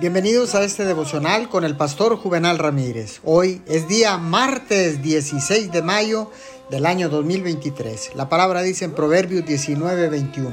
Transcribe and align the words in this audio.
Bienvenidos 0.00 0.54
a 0.54 0.62
este 0.62 0.84
devocional 0.84 1.48
con 1.48 1.64
el 1.64 1.76
pastor 1.76 2.16
Juvenal 2.16 2.60
Ramírez. 2.60 3.18
Hoy 3.24 3.62
es 3.66 3.88
día 3.88 4.16
martes 4.16 5.02
16 5.02 5.72
de 5.72 5.82
mayo 5.82 6.30
del 6.70 6.86
año 6.86 7.08
2023. 7.08 8.14
La 8.14 8.28
palabra 8.28 8.62
dice 8.62 8.84
en 8.84 8.92
Proverbios 8.92 9.44
19:21. 9.44 10.50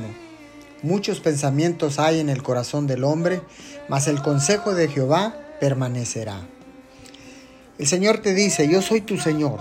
Muchos 0.81 1.19
pensamientos 1.19 1.99
hay 1.99 2.19
en 2.19 2.29
el 2.29 2.41
corazón 2.41 2.87
del 2.87 3.03
hombre, 3.03 3.39
mas 3.87 4.07
el 4.07 4.23
consejo 4.23 4.73
de 4.73 4.87
Jehová 4.87 5.35
permanecerá. 5.59 6.41
El 7.77 7.85
Señor 7.85 8.19
te 8.19 8.33
dice, 8.33 8.67
yo 8.67 8.81
soy 8.81 9.01
tu 9.01 9.19
Señor. 9.19 9.59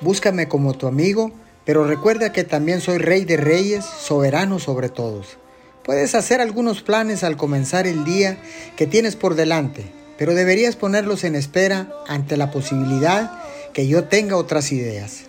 Búscame 0.00 0.48
como 0.48 0.72
tu 0.72 0.86
amigo, 0.86 1.32
pero 1.66 1.84
recuerda 1.84 2.32
que 2.32 2.44
también 2.44 2.80
soy 2.80 2.96
Rey 2.96 3.26
de 3.26 3.36
Reyes, 3.36 3.84
soberano 3.84 4.58
sobre 4.58 4.88
todos. 4.88 5.36
Puedes 5.84 6.14
hacer 6.14 6.40
algunos 6.40 6.82
planes 6.82 7.24
al 7.24 7.36
comenzar 7.36 7.86
el 7.86 8.04
día 8.04 8.38
que 8.76 8.86
tienes 8.86 9.16
por 9.16 9.34
delante, 9.34 9.84
pero 10.18 10.34
deberías 10.34 10.76
ponerlos 10.76 11.24
en 11.24 11.34
espera 11.34 11.88
ante 12.06 12.36
la 12.36 12.50
posibilidad 12.50 13.32
que 13.72 13.88
yo 13.88 14.04
tenga 14.04 14.36
otras 14.36 14.72
ideas. 14.72 15.22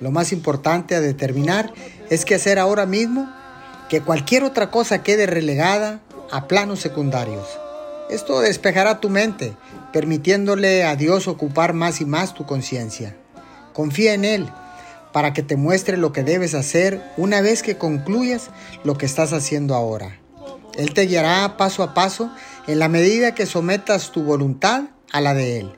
Lo 0.00 0.10
más 0.10 0.32
importante 0.32 0.94
a 0.94 1.00
determinar 1.00 1.72
es 2.08 2.24
que 2.24 2.36
hacer 2.36 2.58
ahora 2.58 2.86
mismo 2.86 3.28
que 3.88 4.00
cualquier 4.00 4.44
otra 4.44 4.70
cosa 4.70 5.02
quede 5.02 5.26
relegada 5.26 6.00
a 6.30 6.46
planos 6.46 6.80
secundarios. 6.80 7.46
Esto 8.08 8.40
despejará 8.40 9.00
tu 9.00 9.10
mente, 9.10 9.54
permitiéndole 9.92 10.84
a 10.84 10.94
Dios 10.94 11.26
ocupar 11.26 11.72
más 11.72 12.00
y 12.00 12.04
más 12.04 12.34
tu 12.34 12.46
conciencia. 12.46 13.16
Confía 13.72 14.14
en 14.14 14.24
Él 14.24 14.48
para 15.16 15.32
que 15.32 15.42
te 15.42 15.56
muestre 15.56 15.96
lo 15.96 16.12
que 16.12 16.22
debes 16.22 16.52
hacer 16.52 17.00
una 17.16 17.40
vez 17.40 17.62
que 17.62 17.78
concluyas 17.78 18.50
lo 18.84 18.98
que 18.98 19.06
estás 19.06 19.32
haciendo 19.32 19.74
ahora. 19.74 20.20
Él 20.74 20.92
te 20.92 21.06
guiará 21.06 21.56
paso 21.56 21.82
a 21.82 21.94
paso 21.94 22.30
en 22.66 22.78
la 22.78 22.90
medida 22.90 23.34
que 23.34 23.46
sometas 23.46 24.12
tu 24.12 24.24
voluntad 24.24 24.82
a 25.10 25.22
la 25.22 25.32
de 25.32 25.60
Él. 25.60 25.72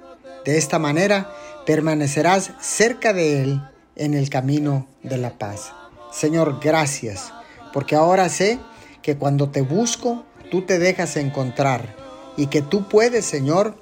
De 0.45 0.59
esta 0.59 0.81
manera 0.81 1.31
permanecerás 1.67 2.51
cerca 2.61 3.13
de 3.13 3.41
Él 3.41 3.63
en 3.95 4.15
el 4.15 4.29
camino 4.29 4.89
de 5.05 5.19
la 5.19 5.39
paz. 5.39 5.73
Señor, 6.11 6.59
gracias, 6.61 7.33
porque 7.73 7.95
ahora 7.95 8.29
sé 8.31 8.59
que 9.03 9.19
cuando 9.19 9.51
te 9.51 9.61
busco, 9.61 10.25
tú 10.51 10.63
te 10.63 10.81
dejas 10.81 11.17
encontrar 11.17 11.95
y 12.37 12.49
que 12.49 12.61
tú 12.61 12.89
puedes, 12.89 13.25
Señor, 13.25 13.77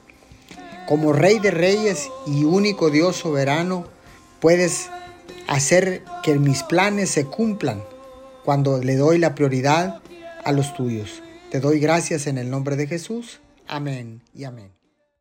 como 0.87 1.15
Rey 1.15 1.39
de 1.39 1.51
Reyes 1.51 2.11
y 2.27 2.45
único 2.45 2.91
Dios 2.91 3.17
soberano, 3.17 3.87
puedes 4.39 4.91
hacer 5.49 6.03
que 6.23 6.39
mis 6.39 6.63
planes 6.63 7.11
se 7.11 7.27
cumplan 7.27 7.83
cuando 8.45 8.79
le 8.79 8.97
doy 8.97 9.19
la 9.19 9.35
prioridad 9.35 10.01
a 10.45 10.53
los 10.53 10.75
tuyos. 10.75 11.23
Te 11.51 11.61
doy 11.61 11.81
gracias 11.81 12.27
en 12.27 12.39
el 12.39 12.51
nombre 12.51 12.77
de 12.77 12.87
Jesús. 12.87 13.41
Amén 13.67 14.23
y 14.35 14.45
amén. 14.45 14.76